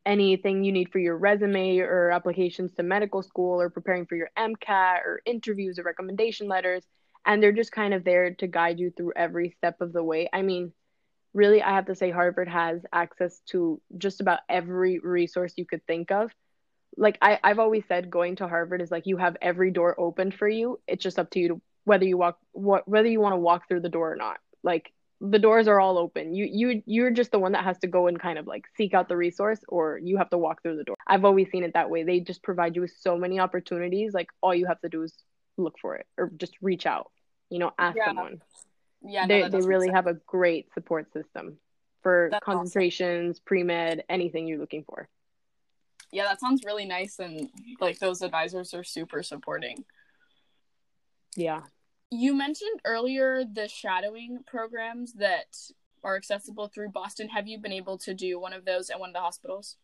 anything 0.06 0.64
you 0.64 0.72
need 0.72 0.90
for 0.90 0.98
your 0.98 1.16
resume 1.16 1.78
or 1.78 2.10
applications 2.10 2.72
to 2.74 2.82
medical 2.82 3.22
school 3.22 3.60
or 3.60 3.70
preparing 3.70 4.06
for 4.06 4.16
your 4.16 4.30
MCAT 4.38 5.04
or 5.04 5.20
interviews 5.26 5.78
or 5.78 5.82
recommendation 5.82 6.48
letters. 6.48 6.84
And 7.26 7.42
they're 7.42 7.52
just 7.52 7.72
kind 7.72 7.92
of 7.92 8.04
there 8.04 8.34
to 8.34 8.46
guide 8.46 8.78
you 8.78 8.90
through 8.90 9.12
every 9.14 9.50
step 9.50 9.80
of 9.80 9.92
the 9.92 10.02
way. 10.02 10.28
I 10.32 10.42
mean, 10.42 10.72
really, 11.34 11.62
I 11.62 11.74
have 11.74 11.86
to 11.86 11.94
say, 11.94 12.10
Harvard 12.10 12.48
has 12.48 12.80
access 12.92 13.40
to 13.50 13.80
just 13.98 14.20
about 14.20 14.40
every 14.48 14.98
resource 14.98 15.54
you 15.56 15.66
could 15.66 15.86
think 15.86 16.10
of. 16.10 16.30
Like 16.96 17.18
I, 17.22 17.38
I've 17.42 17.58
always 17.58 17.84
said, 17.86 18.10
going 18.10 18.36
to 18.36 18.48
Harvard 18.48 18.82
is 18.82 18.90
like 18.90 19.06
you 19.06 19.16
have 19.16 19.36
every 19.40 19.70
door 19.70 19.98
open 19.98 20.30
for 20.30 20.48
you. 20.48 20.80
It's 20.86 21.02
just 21.02 21.18
up 21.18 21.30
to 21.30 21.38
you 21.38 21.48
to 21.48 21.60
whether 21.84 22.04
you 22.04 22.18
walk 22.18 22.38
what 22.52 22.86
whether 22.86 23.08
you 23.08 23.20
want 23.20 23.32
to 23.32 23.38
walk 23.38 23.68
through 23.68 23.80
the 23.80 23.88
door 23.88 24.12
or 24.12 24.16
not. 24.16 24.38
Like 24.62 24.92
the 25.20 25.38
doors 25.38 25.68
are 25.68 25.78
all 25.78 25.98
open. 25.98 26.34
You 26.34 26.48
you 26.50 26.82
you're 26.86 27.10
just 27.10 27.30
the 27.30 27.38
one 27.38 27.52
that 27.52 27.64
has 27.64 27.78
to 27.78 27.86
go 27.86 28.06
and 28.06 28.18
kind 28.18 28.38
of 28.38 28.46
like 28.46 28.64
seek 28.76 28.94
out 28.94 29.08
the 29.08 29.16
resource 29.16 29.60
or 29.68 29.98
you 29.98 30.16
have 30.16 30.30
to 30.30 30.38
walk 30.38 30.62
through 30.62 30.76
the 30.76 30.84
door. 30.84 30.96
I've 31.06 31.24
always 31.24 31.50
seen 31.50 31.62
it 31.62 31.74
that 31.74 31.90
way. 31.90 32.02
They 32.02 32.20
just 32.20 32.42
provide 32.42 32.74
you 32.74 32.82
with 32.82 32.92
so 33.00 33.16
many 33.16 33.38
opportunities. 33.38 34.14
Like 34.14 34.28
all 34.42 34.54
you 34.54 34.66
have 34.66 34.80
to 34.80 34.88
do 34.88 35.02
is 35.02 35.14
look 35.56 35.74
for 35.80 35.96
it 35.96 36.06
or 36.16 36.32
just 36.36 36.54
reach 36.62 36.86
out. 36.86 37.10
You 37.50 37.58
know, 37.58 37.72
ask 37.78 37.96
yeah. 37.96 38.06
someone. 38.06 38.40
Yeah, 39.02 39.26
they 39.26 39.42
no, 39.42 39.48
they 39.48 39.66
really 39.66 39.88
have 39.88 40.06
a 40.06 40.14
great 40.26 40.72
support 40.74 41.12
system 41.12 41.56
for 42.02 42.28
that's 42.30 42.44
concentrations, 42.44 43.36
awesome. 43.36 43.44
pre 43.44 43.62
med, 43.62 44.04
anything 44.08 44.46
you're 44.46 44.58
looking 44.58 44.84
for. 44.84 45.08
Yeah, 46.12 46.24
that 46.24 46.40
sounds 46.40 46.64
really 46.64 46.84
nice, 46.84 47.18
and 47.18 47.48
like 47.80 47.98
those 47.98 48.22
advisors 48.22 48.74
are 48.74 48.84
super 48.84 49.22
supporting. 49.22 49.84
Yeah, 51.36 51.62
you 52.10 52.34
mentioned 52.34 52.80
earlier 52.84 53.44
the 53.44 53.68
shadowing 53.68 54.40
programs 54.46 55.12
that 55.14 55.56
are 56.02 56.16
accessible 56.16 56.68
through 56.68 56.90
Boston. 56.90 57.28
Have 57.28 57.46
you 57.46 57.58
been 57.58 57.72
able 57.72 57.98
to 57.98 58.14
do 58.14 58.40
one 58.40 58.52
of 58.52 58.64
those 58.64 58.90
at 58.90 58.98
one 58.98 59.10
of 59.10 59.14
the 59.14 59.20
hospitals? 59.20 59.76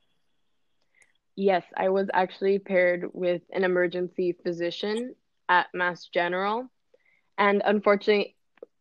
Yes, 1.36 1.64
I 1.76 1.90
was 1.90 2.08
actually 2.14 2.58
paired 2.58 3.06
with 3.12 3.42
an 3.52 3.62
emergency 3.62 4.34
physician 4.42 5.14
at 5.48 5.66
Mass 5.74 6.08
General, 6.12 6.68
and 7.38 7.62
unfortunately, 7.64 8.34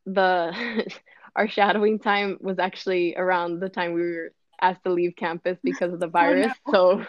the 0.06 0.86
our 1.36 1.48
shadowing 1.48 2.00
time 2.00 2.38
was 2.40 2.58
actually 2.58 3.16
around 3.18 3.60
the 3.60 3.70
time 3.70 3.94
we 3.94 4.02
were 4.02 4.34
asked 4.62 4.84
to 4.84 4.92
leave 4.92 5.16
campus 5.16 5.58
because 5.64 5.94
of 5.94 6.00
the 6.00 6.08
virus. 6.20 6.54
So, 6.72 7.04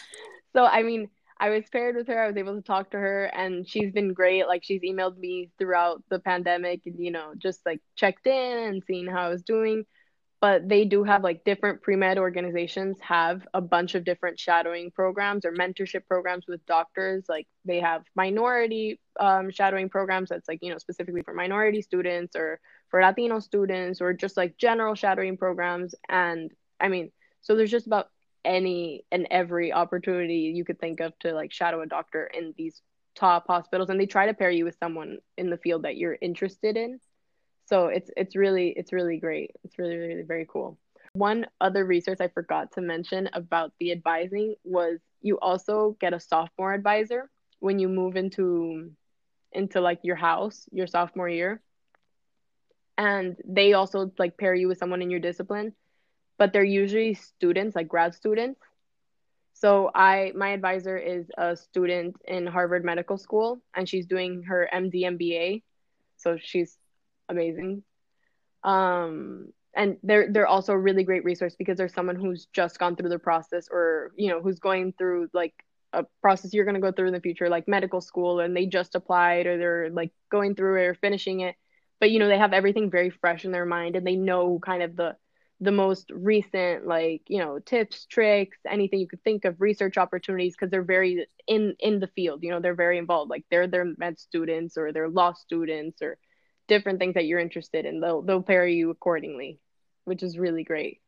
so 0.54 0.64
I 0.64 0.82
mean, 0.82 1.08
I 1.38 1.50
was 1.50 1.64
paired 1.70 1.96
with 1.96 2.08
her. 2.08 2.22
I 2.22 2.26
was 2.26 2.36
able 2.36 2.56
to 2.56 2.62
talk 2.62 2.90
to 2.90 2.98
her, 2.98 3.24
and 3.24 3.68
she's 3.68 3.92
been 3.92 4.12
great. 4.12 4.46
Like 4.46 4.62
she's 4.64 4.82
emailed 4.82 5.16
me 5.16 5.50
throughout 5.58 6.02
the 6.10 6.18
pandemic, 6.18 6.82
and 6.86 6.98
you 6.98 7.10
know, 7.10 7.32
just 7.38 7.64
like 7.64 7.80
checked 7.96 8.26
in 8.26 8.58
and 8.58 8.82
seeing 8.86 9.06
how 9.06 9.26
I 9.26 9.28
was 9.28 9.42
doing 9.42 9.84
but 10.40 10.66
they 10.68 10.84
do 10.86 11.04
have 11.04 11.22
like 11.22 11.44
different 11.44 11.82
pre-med 11.82 12.18
organizations 12.18 12.96
have 13.00 13.46
a 13.52 13.60
bunch 13.60 13.94
of 13.94 14.04
different 14.04 14.38
shadowing 14.38 14.90
programs 14.90 15.44
or 15.44 15.52
mentorship 15.52 16.06
programs 16.06 16.46
with 16.48 16.64
doctors 16.66 17.24
like 17.28 17.46
they 17.64 17.78
have 17.80 18.02
minority 18.16 18.98
um, 19.18 19.50
shadowing 19.50 19.88
programs 19.88 20.30
that's 20.30 20.48
like 20.48 20.58
you 20.62 20.72
know 20.72 20.78
specifically 20.78 21.22
for 21.22 21.34
minority 21.34 21.82
students 21.82 22.34
or 22.34 22.58
for 22.88 23.02
latino 23.02 23.38
students 23.38 24.00
or 24.00 24.12
just 24.14 24.36
like 24.36 24.56
general 24.56 24.94
shadowing 24.94 25.36
programs 25.36 25.94
and 26.08 26.50
i 26.80 26.88
mean 26.88 27.10
so 27.40 27.54
there's 27.54 27.70
just 27.70 27.86
about 27.86 28.08
any 28.44 29.04
and 29.12 29.26
every 29.30 29.72
opportunity 29.72 30.52
you 30.54 30.64
could 30.64 30.78
think 30.78 31.00
of 31.00 31.18
to 31.18 31.32
like 31.32 31.52
shadow 31.52 31.82
a 31.82 31.86
doctor 31.86 32.24
in 32.26 32.54
these 32.56 32.80
top 33.14 33.46
hospitals 33.46 33.90
and 33.90 34.00
they 34.00 34.06
try 34.06 34.26
to 34.26 34.34
pair 34.34 34.50
you 34.50 34.64
with 34.64 34.76
someone 34.78 35.18
in 35.36 35.50
the 35.50 35.58
field 35.58 35.82
that 35.82 35.96
you're 35.96 36.16
interested 36.20 36.76
in 36.76 36.98
so 37.70 37.86
it's 37.86 38.10
it's 38.16 38.34
really 38.34 38.74
it's 38.76 38.92
really 38.92 39.18
great. 39.18 39.52
It's 39.62 39.78
really 39.78 39.96
really 39.96 40.22
very 40.22 40.44
cool. 40.50 40.76
One 41.12 41.46
other 41.60 41.86
resource 41.86 42.20
I 42.20 42.26
forgot 42.26 42.72
to 42.72 42.80
mention 42.80 43.30
about 43.32 43.72
the 43.78 43.92
advising 43.92 44.56
was 44.64 44.98
you 45.22 45.38
also 45.38 45.96
get 46.00 46.12
a 46.12 46.18
sophomore 46.18 46.74
advisor 46.74 47.30
when 47.60 47.78
you 47.78 47.88
move 47.88 48.16
into 48.16 48.90
into 49.52 49.80
like 49.80 50.00
your 50.02 50.16
house 50.16 50.66
your 50.72 50.88
sophomore 50.88 51.28
year. 51.28 51.62
And 52.98 53.36
they 53.46 53.72
also 53.74 54.10
like 54.18 54.36
pair 54.36 54.54
you 54.54 54.66
with 54.66 54.78
someone 54.78 55.00
in 55.00 55.10
your 55.10 55.20
discipline, 55.20 55.72
but 56.40 56.54
they're 56.54 56.64
usually 56.64 57.12
students, 57.12 57.76
like 57.76 57.86
grad 57.86 58.14
students. 58.14 58.58
So 59.52 59.90
I 59.94 60.32
my 60.34 60.48
advisor 60.52 60.96
is 60.96 61.30
a 61.36 61.54
student 61.54 62.16
in 62.26 62.46
Harvard 62.46 62.82
Medical 62.82 63.18
School 63.18 63.60
and 63.76 63.86
she's 63.86 64.06
doing 64.06 64.44
her 64.44 64.66
MD 64.72 65.02
MBA. 65.02 65.62
So 66.16 66.38
she's 66.40 66.78
amazing. 67.28 67.82
Um, 68.64 69.52
and 69.76 69.98
they're 70.02 70.32
they're 70.32 70.46
also 70.46 70.72
a 70.72 70.78
really 70.78 71.04
great 71.04 71.24
resource 71.24 71.54
because 71.58 71.76
there's 71.76 71.92
someone 71.92 72.16
who's 72.16 72.46
just 72.54 72.78
gone 72.78 72.96
through 72.96 73.10
the 73.10 73.18
process 73.18 73.68
or 73.70 74.12
you 74.16 74.30
know 74.30 74.40
who's 74.40 74.58
going 74.58 74.94
through 74.96 75.28
like 75.34 75.52
a 75.92 76.06
process 76.22 76.54
you're 76.54 76.64
going 76.64 76.74
to 76.74 76.80
go 76.80 76.90
through 76.90 77.08
in 77.08 77.12
the 77.12 77.20
future 77.20 77.50
like 77.50 77.68
medical 77.68 78.00
school 78.00 78.40
and 78.40 78.56
they 78.56 78.64
just 78.64 78.94
applied 78.94 79.46
or 79.46 79.58
they're 79.58 79.90
like 79.90 80.10
going 80.30 80.54
through 80.54 80.80
it 80.80 80.86
or 80.86 80.94
finishing 80.94 81.40
it 81.40 81.54
but 81.98 82.10
you 82.10 82.18
know 82.18 82.28
they 82.28 82.38
have 82.38 82.54
everything 82.54 82.90
very 82.90 83.10
fresh 83.10 83.44
in 83.44 83.52
their 83.52 83.66
mind 83.66 83.94
and 83.94 84.06
they 84.06 84.16
know 84.16 84.58
kind 84.64 84.82
of 84.82 84.96
the 84.96 85.14
the 85.62 85.72
most 85.72 86.10
recent 86.10 86.86
like 86.86 87.20
you 87.28 87.38
know 87.38 87.58
tips 87.58 88.06
tricks 88.06 88.56
anything 88.66 88.98
you 88.98 89.06
could 89.06 89.22
think 89.22 89.44
of 89.44 89.60
research 89.60 89.98
opportunities 89.98 90.54
because 90.54 90.70
they're 90.70 90.82
very 90.82 91.26
in 91.46 91.74
in 91.78 92.00
the 92.00 92.06
field 92.06 92.42
you 92.42 92.50
know 92.50 92.60
they're 92.60 92.74
very 92.74 92.96
involved 92.96 93.28
like 93.28 93.44
they're 93.50 93.66
their 93.66 93.86
med 93.98 94.18
students 94.18 94.78
or 94.78 94.90
they're 94.90 95.08
law 95.08 95.34
students 95.34 96.00
or 96.00 96.18
different 96.70 97.00
things 97.00 97.14
that 97.14 97.26
you're 97.26 97.40
interested 97.40 97.84
in. 97.84 98.00
They'll 98.00 98.22
they'll 98.22 98.42
pair 98.42 98.66
you 98.66 98.90
accordingly, 98.90 99.58
which 100.04 100.22
is 100.22 100.38
really 100.38 100.62
great. 100.62 101.02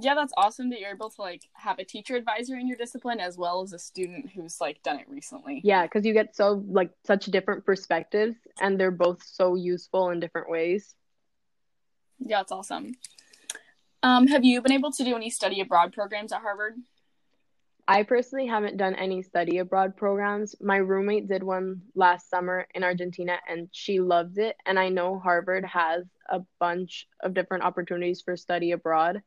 Yeah, 0.00 0.14
that's 0.14 0.32
awesome 0.38 0.70
that 0.70 0.80
you're 0.80 0.94
able 0.94 1.10
to 1.10 1.20
like 1.20 1.42
have 1.52 1.78
a 1.78 1.84
teacher 1.84 2.16
advisor 2.16 2.56
in 2.56 2.66
your 2.66 2.78
discipline 2.78 3.20
as 3.20 3.36
well 3.36 3.60
as 3.60 3.74
a 3.74 3.78
student 3.78 4.30
who's 4.34 4.60
like 4.60 4.82
done 4.82 4.98
it 4.98 5.08
recently. 5.08 5.60
Yeah, 5.62 5.82
because 5.82 6.06
you 6.06 6.14
get 6.14 6.34
so 6.34 6.64
like 6.66 6.90
such 7.06 7.26
different 7.26 7.66
perspectives 7.66 8.36
and 8.60 8.80
they're 8.80 8.90
both 8.90 9.22
so 9.22 9.54
useful 9.54 10.08
in 10.08 10.18
different 10.18 10.48
ways. 10.48 10.94
Yeah, 12.18 12.40
it's 12.40 12.52
awesome. 12.52 12.94
Um, 14.02 14.26
have 14.26 14.44
you 14.44 14.60
been 14.60 14.72
able 14.72 14.90
to 14.92 15.04
do 15.04 15.14
any 15.14 15.30
study 15.30 15.60
abroad 15.60 15.92
programs 15.92 16.32
at 16.32 16.40
Harvard? 16.40 16.74
I 17.86 18.04
personally 18.04 18.46
haven't 18.46 18.76
done 18.76 18.94
any 18.94 19.22
study 19.22 19.58
abroad 19.58 19.96
programs. 19.96 20.54
My 20.60 20.76
roommate 20.76 21.28
did 21.28 21.42
one 21.42 21.82
last 21.94 22.30
summer 22.30 22.66
in 22.74 22.84
Argentina 22.84 23.38
and 23.48 23.68
she 23.72 24.00
loved 24.00 24.38
it. 24.38 24.56
And 24.66 24.78
I 24.78 24.88
know 24.88 25.18
Harvard 25.18 25.64
has 25.64 26.04
a 26.28 26.40
bunch 26.60 27.08
of 27.20 27.34
different 27.34 27.64
opportunities 27.64 28.22
for 28.22 28.36
study 28.36 28.70
abroad. 28.72 29.22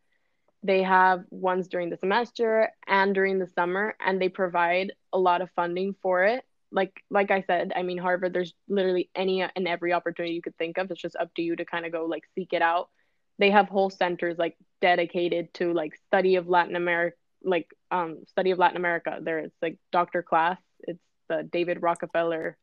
They 0.64 0.84
have 0.84 1.26
ones 1.30 1.68
during 1.68 1.90
the 1.90 1.98
semester 1.98 2.70
and 2.88 3.14
during 3.14 3.40
the 3.40 3.48
summer, 3.54 3.96
and 4.04 4.20
they 4.20 4.30
provide 4.30 4.94
a 5.14 5.20
lot 5.20 5.42
of 5.42 5.52
funding 5.52 5.96
for 6.02 6.24
it. 6.24 6.44
Like 6.72 7.04
like 7.12 7.30
I 7.30 7.44
said, 7.46 7.72
I 7.76 7.84
mean 7.84 8.00
Harvard, 8.00 8.34
there's 8.34 8.56
literally 8.68 9.10
any 9.14 9.44
and 9.44 9.68
every 9.68 9.94
opportunity 9.94 10.34
you 10.34 10.42
could 10.42 10.58
think 10.58 10.78
of. 10.78 10.90
It's 10.90 11.02
just 11.02 11.16
up 11.18 11.34
to 11.36 11.44
you 11.44 11.56
to 11.56 11.66
kind 11.66 11.86
of 11.86 11.92
go 11.92 12.06
like 12.06 12.24
seek 12.34 12.52
it 12.52 12.64
out. 12.64 12.90
They 13.38 13.52
have 13.52 13.68
whole 13.68 13.90
centers 13.90 14.38
like 14.38 14.58
dedicated 14.82 15.54
to 15.56 15.74
like 15.74 15.96
study 16.08 16.36
of 16.36 16.48
Latin 16.48 16.76
America 16.76 17.18
like 17.46 17.74
um 17.92 18.24
study 18.28 18.52
of 18.52 18.60
Latin 18.60 18.78
America. 18.78 19.20
There's 19.22 19.52
like 19.62 19.78
DRCLAS. 19.94 20.58
It's 20.82 21.00
the 21.30 21.44
David 21.44 21.82
Rockefeller 21.82 22.58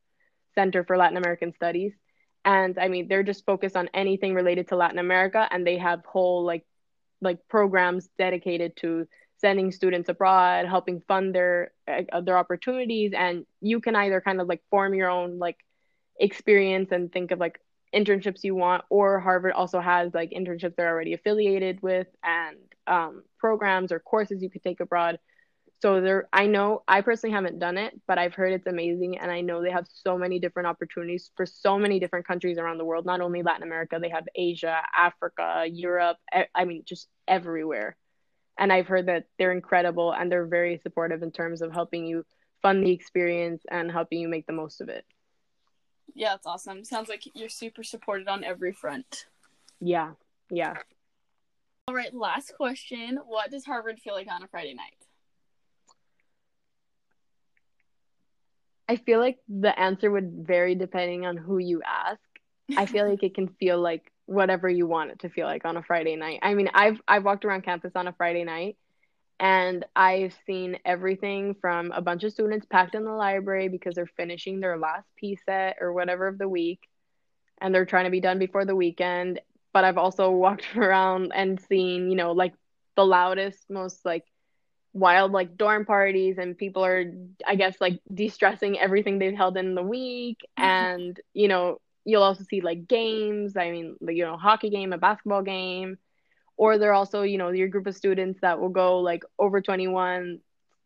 Center 0.54 0.84
for 0.84 0.96
Latin 0.96 1.16
American 1.16 1.52
Studies. 1.54 1.92
And 2.44 2.78
I 2.78 2.88
mean, 2.88 3.08
they're 3.08 3.22
just 3.22 3.46
focused 3.46 3.76
on 3.76 3.88
anything 3.94 4.34
related 4.34 4.68
to 4.68 4.76
Latin 4.76 4.98
America, 4.98 5.48
and 5.50 5.66
they 5.66 5.78
have 5.78 6.04
whole 6.04 6.44
like 6.44 6.66
like 7.20 7.38
programs 7.48 8.08
dedicated 8.18 8.76
to 8.78 9.06
sending 9.36 9.70
students 9.70 10.08
abroad, 10.08 10.66
helping 10.66 11.00
fund 11.00 11.34
their 11.34 11.70
uh, 11.86 12.20
their 12.20 12.36
opportunities, 12.36 13.12
and 13.16 13.46
you 13.60 13.80
can 13.80 13.94
either 13.94 14.20
kind 14.20 14.40
of 14.40 14.48
like 14.48 14.62
form 14.70 14.94
your 14.94 15.08
own 15.08 15.38
like 15.38 15.58
experience 16.18 16.90
and 16.90 17.12
think 17.12 17.30
of 17.30 17.38
like 17.38 17.60
internships 17.94 18.44
you 18.44 18.54
want, 18.54 18.84
or 18.90 19.20
Harvard 19.20 19.52
also 19.52 19.80
has 19.80 20.14
like 20.14 20.30
internships 20.30 20.74
they're 20.76 20.88
already 20.88 21.14
affiliated 21.14 21.82
with 21.82 22.06
and 22.24 22.56
um, 22.86 23.22
programs 23.38 23.92
or 23.92 24.00
courses 24.00 24.42
you 24.42 24.50
could 24.50 24.62
take 24.62 24.80
abroad. 24.80 25.18
So 25.82 26.00
there, 26.00 26.28
I 26.32 26.46
know 26.46 26.84
I 26.86 27.00
personally 27.00 27.34
haven't 27.34 27.58
done 27.58 27.76
it, 27.76 28.00
but 28.06 28.16
I've 28.16 28.34
heard 28.34 28.52
it's 28.52 28.68
amazing, 28.68 29.18
and 29.18 29.32
I 29.32 29.40
know 29.40 29.60
they 29.60 29.72
have 29.72 29.86
so 29.88 30.16
many 30.16 30.38
different 30.38 30.68
opportunities 30.68 31.32
for 31.36 31.44
so 31.44 31.76
many 31.76 31.98
different 31.98 32.26
countries 32.26 32.56
around 32.56 32.78
the 32.78 32.84
world. 32.84 33.04
Not 33.04 33.20
only 33.20 33.42
Latin 33.42 33.64
America, 33.64 33.98
they 34.00 34.10
have 34.10 34.24
Asia, 34.36 34.80
Africa, 34.96 35.64
Europe. 35.68 36.18
I 36.54 36.64
mean, 36.66 36.84
just 36.86 37.08
everywhere. 37.26 37.96
And 38.56 38.72
I've 38.72 38.86
heard 38.86 39.06
that 39.06 39.24
they're 39.38 39.52
incredible 39.52 40.12
and 40.12 40.30
they're 40.30 40.46
very 40.46 40.78
supportive 40.84 41.22
in 41.22 41.32
terms 41.32 41.62
of 41.62 41.72
helping 41.72 42.06
you 42.06 42.24
fund 42.62 42.86
the 42.86 42.92
experience 42.92 43.62
and 43.68 43.90
helping 43.90 44.20
you 44.20 44.28
make 44.28 44.46
the 44.46 44.52
most 44.52 44.80
of 44.80 44.88
it. 44.88 45.04
Yeah, 46.14 46.30
that's 46.30 46.46
awesome. 46.46 46.84
Sounds 46.84 47.08
like 47.08 47.22
you're 47.34 47.48
super 47.48 47.82
supported 47.82 48.28
on 48.28 48.44
every 48.44 48.72
front. 48.72 49.26
Yeah, 49.80 50.12
yeah. 50.50 50.74
All 51.88 51.94
right, 51.94 52.14
last 52.14 52.54
question. 52.56 53.18
What 53.26 53.50
does 53.50 53.64
Harvard 53.64 53.98
feel 54.00 54.14
like 54.14 54.28
on 54.30 54.42
a 54.42 54.48
Friday 54.48 54.74
night? 54.74 54.96
I 58.88 58.96
feel 58.96 59.20
like 59.20 59.38
the 59.48 59.78
answer 59.78 60.10
would 60.10 60.46
vary 60.46 60.74
depending 60.74 61.24
on 61.24 61.36
who 61.36 61.58
you 61.58 61.82
ask. 61.82 62.20
I 62.76 62.86
feel 62.86 63.08
like 63.08 63.22
it 63.22 63.34
can 63.34 63.48
feel 63.48 63.80
like 63.80 64.12
whatever 64.26 64.68
you 64.68 64.86
want 64.86 65.10
it 65.10 65.20
to 65.20 65.28
feel 65.28 65.46
like 65.46 65.64
on 65.64 65.76
a 65.76 65.82
Friday 65.82 66.16
night. 66.16 66.40
I 66.42 66.54
mean, 66.54 66.68
I've 66.74 67.00
I've 67.08 67.24
walked 67.24 67.44
around 67.44 67.62
campus 67.62 67.92
on 67.94 68.06
a 68.06 68.12
Friday 68.12 68.44
night 68.44 68.76
and 69.42 69.84
I've 69.96 70.34
seen 70.46 70.78
everything 70.86 71.56
from 71.60 71.90
a 71.90 72.00
bunch 72.00 72.22
of 72.22 72.32
students 72.32 72.64
packed 72.64 72.94
in 72.94 73.04
the 73.04 73.10
library 73.10 73.68
because 73.68 73.96
they're 73.96 74.06
finishing 74.06 74.60
their 74.60 74.78
last 74.78 75.08
p-set 75.16 75.78
or 75.80 75.92
whatever 75.92 76.28
of 76.28 76.38
the 76.38 76.48
week 76.48 76.80
and 77.60 77.74
they're 77.74 77.84
trying 77.84 78.04
to 78.04 78.10
be 78.10 78.20
done 78.20 78.38
before 78.38 78.64
the 78.64 78.76
weekend. 78.76 79.40
But 79.72 79.84
I've 79.84 79.98
also 79.98 80.30
walked 80.32 80.76
around 80.76 81.32
and 81.34 81.60
seen, 81.60 82.08
you 82.08 82.16
know, 82.16 82.32
like 82.32 82.54
the 82.96 83.04
loudest, 83.04 83.68
most 83.68 84.04
like 84.04 84.24
wild 84.94 85.32
like 85.32 85.56
dorm 85.56 85.86
parties 85.86 86.38
and 86.38 86.56
people 86.56 86.84
are 86.84 87.04
I 87.46 87.56
guess 87.56 87.80
like 87.80 88.00
de-stressing 88.14 88.78
everything 88.78 89.18
they've 89.18 89.36
held 89.36 89.56
in 89.56 89.74
the 89.74 89.82
week. 89.82 90.38
And 90.56 91.18
you 91.34 91.48
know 91.48 91.80
you'll 92.04 92.22
also 92.22 92.44
see 92.44 92.60
like 92.60 92.86
games. 92.86 93.56
I 93.56 93.72
mean 93.72 93.96
like, 94.00 94.16
you 94.16 94.24
know 94.24 94.36
hockey 94.36 94.70
game 94.70 94.92
a 94.92 94.98
basketball 94.98 95.42
game 95.42 95.98
or 96.62 96.78
they're 96.78 96.94
also 96.94 97.22
you 97.22 97.38
know 97.38 97.50
your 97.50 97.66
group 97.66 97.88
of 97.88 97.96
students 97.96 98.38
that 98.40 98.60
will 98.60 98.68
go 98.68 99.00
like 99.00 99.24
over 99.36 99.60
21 99.60 100.38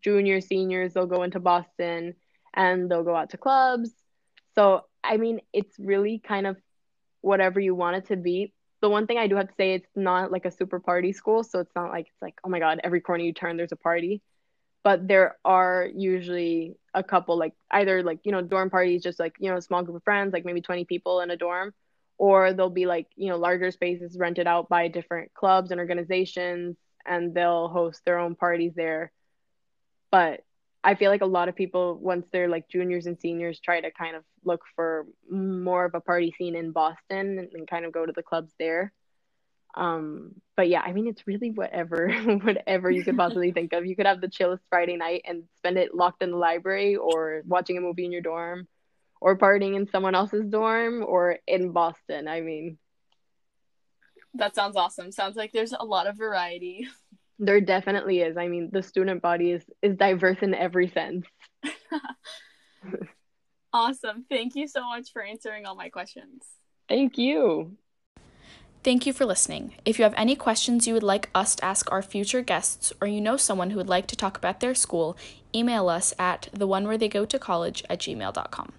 juniors 0.03 0.47
seniors 0.47 0.95
they'll 0.95 1.15
go 1.17 1.23
into 1.23 1.39
boston 1.39 2.15
and 2.55 2.91
they'll 2.91 3.05
go 3.05 3.15
out 3.15 3.29
to 3.29 3.37
clubs. 3.37 3.91
So 4.55 4.87
i 5.05 5.19
mean 5.19 5.41
it's 5.53 5.79
really 5.79 6.19
kind 6.19 6.47
of 6.47 6.57
whatever 7.21 7.61
you 7.61 7.75
want 7.75 7.97
it 7.97 8.07
to 8.07 8.17
be. 8.17 8.55
The 8.81 8.89
one 8.89 9.07
thing 9.07 9.19
i 9.19 9.27
do 9.27 9.37
have 9.37 9.49
to 9.49 9.55
say 9.55 9.75
it's 9.75 9.95
not 9.95 10.33
like 10.33 10.47
a 10.47 10.51
super 10.51 10.81
party 10.81 11.13
school 11.13 11.45
so 11.45 11.59
it's 11.59 11.77
not 11.77 11.91
like 11.91 12.07
it's 12.07 12.23
like 12.23 12.37
oh 12.43 12.49
my 12.49 12.59
god 12.59 12.81
every 12.83 13.03
corner 13.03 13.25
you 13.25 13.35
turn 13.35 13.59
there's 13.59 13.79
a 13.81 13.85
party. 13.91 14.23
But 14.83 15.07
there 15.07 15.37
are 15.45 15.87
usually 15.95 16.77
a 16.95 17.03
couple 17.03 17.37
like 17.37 17.53
either 17.71 18.03
like 18.03 18.21
you 18.25 18.33
know 18.33 18.41
dorm 18.41 18.71
parties 18.71 19.03
just 19.03 19.21
like 19.21 19.35
you 19.41 19.51
know 19.51 19.59
a 19.59 19.67
small 19.69 19.83
group 19.83 19.97
of 19.97 20.05
friends 20.05 20.33
like 20.33 20.47
maybe 20.47 20.63
20 20.63 20.87
people 20.87 21.21
in 21.21 21.31
a 21.31 21.37
dorm 21.37 21.75
or 22.19 22.53
they'll 22.53 22.71
be 22.71 22.87
like 22.87 23.07
you 23.17 23.29
know 23.29 23.37
larger 23.37 23.71
spaces 23.71 24.17
rented 24.19 24.47
out 24.47 24.69
by 24.69 24.89
different 24.89 25.33
clubs 25.35 25.71
and 25.71 25.81
organizations 25.81 26.77
and 27.05 27.35
they'll 27.35 27.69
host 27.69 28.03
their 28.05 28.19
own 28.19 28.35
parties 28.35 28.73
there 28.75 29.13
but 30.11 30.41
I 30.87 30.95
feel 30.95 31.11
like 31.11 31.23
a 31.23 31.27
lot 31.27 31.49
of 31.49 31.57
people, 31.57 31.99
once 32.01 32.29
they're 32.31 32.49
like 32.49 32.69
juniors 32.69 33.07
and 33.07 33.19
seniors, 33.19 33.59
try 33.59 33.81
to 33.81 33.91
kind 33.91 34.15
of 34.15 34.23
look 34.45 34.63
for 34.77 35.05
more 35.29 35.85
of 35.85 35.97
a 35.97 36.01
party 36.01 36.33
scene 36.39 36.55
in 36.55 36.71
Boston 36.71 37.41
and, 37.41 37.49
and 37.53 37.69
kind 37.69 37.85
of 37.85 37.91
go 37.91 38.07
to 38.07 38.13
the 38.13 38.23
clubs 38.23 38.53
there. 38.61 38.93
Um, 39.75 40.37
but 40.57 40.69
yeah, 40.69 40.81
I 40.81 40.93
mean, 40.93 41.09
it's 41.09 41.27
really 41.27 41.51
whatever, 41.51 42.13
whatever 42.43 42.89
you 42.89 43.03
could 43.03 43.17
possibly 43.17 43.51
think 43.51 43.73
of. 43.73 43.85
You 43.85 43.97
could 43.97 44.07
have 44.07 44.21
the 44.21 44.29
chillest 44.29 44.63
Friday 44.71 44.97
night 44.97 45.23
and 45.25 45.43
spend 45.57 45.77
it 45.77 45.93
locked 45.93 46.23
in 46.23 46.31
the 46.31 46.37
library, 46.37 46.95
or 46.95 47.43
watching 47.45 47.77
a 47.77 47.81
movie 47.81 48.05
in 48.05 48.13
your 48.13 48.23
dorm, 48.23 48.69
or 49.21 49.39
partying 49.39 49.77
in 49.77 49.89
someone 49.89 50.15
else's 50.15 50.47
dorm, 50.47 51.05
or 51.07 51.39
in 51.47 51.73
Boston. 51.73 52.29
I 52.29 52.41
mean, 52.41 52.79
that 54.35 54.55
sounds 54.55 54.77
awesome. 54.77 55.13
Sounds 55.13 55.37
like 55.37 55.53
there's 55.53 55.73
a 55.73 55.85
lot 55.85 56.07
of 56.07 56.17
variety. 56.17 56.89
There 57.39 57.61
definitely 57.61 58.21
is. 58.21 58.37
I 58.37 58.49
mean, 58.49 58.71
the 58.73 58.83
student 58.83 59.23
body 59.23 59.53
is 59.53 59.63
is 59.83 59.97
diverse 59.97 60.39
in 60.41 60.55
every 60.55 60.89
sense. 60.89 61.27
awesome. 63.73 64.25
Thank 64.31 64.55
you 64.55 64.67
so 64.69 64.83
much 64.85 65.13
for 65.13 65.23
answering 65.23 65.67
all 65.67 65.77
my 65.77 65.89
questions. 65.91 66.45
Thank 66.89 67.19
you. 67.19 67.77
Thank 68.87 69.05
you 69.05 69.13
for 69.13 69.27
listening. 69.27 69.75
If 69.85 69.99
you 69.99 70.05
have 70.05 70.15
any 70.17 70.37
questions 70.37 70.87
you 70.87 70.95
would 70.95 71.03
like 71.03 71.29
us 71.35 71.57
to 71.57 71.65
ask 71.65 71.91
our 71.91 72.03
future 72.03 72.41
guests, 72.41 72.93
or 73.01 73.09
you 73.09 73.21
know 73.21 73.37
someone 73.37 73.71
who 73.71 73.79
would 73.79 73.89
like 73.89 74.07
to 74.07 74.17
talk 74.17 74.39
about 74.39 74.61
their 74.61 74.77
school, 74.77 75.17
email 75.53 75.89
us 75.89 76.15
at 76.21 76.49
the 76.53 76.69
one 76.69 76.87
where 76.87 76.97
they 76.97 77.09
go 77.09 77.25
to 77.25 77.39
college 77.39 77.83
at 77.91 77.99
gmail.com. 77.99 78.73